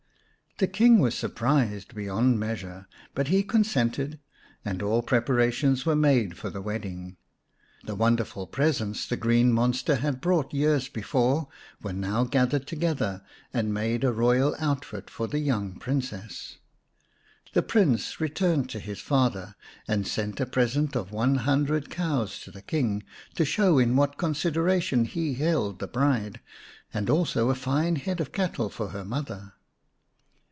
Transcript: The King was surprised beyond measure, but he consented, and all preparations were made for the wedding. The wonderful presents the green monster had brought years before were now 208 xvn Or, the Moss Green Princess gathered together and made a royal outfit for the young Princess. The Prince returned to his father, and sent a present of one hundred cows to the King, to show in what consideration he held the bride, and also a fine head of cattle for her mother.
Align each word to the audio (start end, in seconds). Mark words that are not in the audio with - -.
The 0.57 0.67
King 0.67 0.99
was 0.99 1.15
surprised 1.15 1.95
beyond 1.95 2.39
measure, 2.39 2.87
but 3.15 3.29
he 3.29 3.41
consented, 3.41 4.19
and 4.63 4.83
all 4.83 5.01
preparations 5.01 5.87
were 5.87 5.95
made 5.95 6.37
for 6.37 6.51
the 6.51 6.61
wedding. 6.61 7.17
The 7.85 7.95
wonderful 7.95 8.45
presents 8.45 9.07
the 9.07 9.17
green 9.17 9.53
monster 9.53 9.95
had 9.95 10.21
brought 10.21 10.53
years 10.53 10.87
before 10.87 11.47
were 11.81 11.93
now 11.93 12.25
208 12.25 12.27
xvn 12.27 12.27
Or, 12.27 12.29
the 12.29 12.29
Moss 12.29 12.29
Green 12.29 12.29
Princess 12.29 12.29
gathered 12.37 12.67
together 13.15 13.25
and 13.55 13.73
made 13.73 14.03
a 14.03 14.11
royal 14.13 14.55
outfit 14.59 15.09
for 15.09 15.27
the 15.27 15.39
young 15.39 15.75
Princess. 15.79 16.57
The 17.53 17.63
Prince 17.63 18.21
returned 18.21 18.69
to 18.69 18.79
his 18.79 18.99
father, 18.99 19.55
and 19.87 20.05
sent 20.07 20.39
a 20.39 20.45
present 20.45 20.95
of 20.95 21.11
one 21.11 21.35
hundred 21.37 21.89
cows 21.89 22.39
to 22.41 22.51
the 22.51 22.61
King, 22.61 23.01
to 23.33 23.45
show 23.45 23.79
in 23.79 23.95
what 23.95 24.19
consideration 24.19 25.05
he 25.05 25.33
held 25.33 25.79
the 25.79 25.87
bride, 25.87 26.39
and 26.93 27.09
also 27.09 27.49
a 27.49 27.55
fine 27.55 27.95
head 27.95 28.21
of 28.21 28.31
cattle 28.31 28.69
for 28.69 28.89
her 28.89 29.03
mother. 29.03 29.53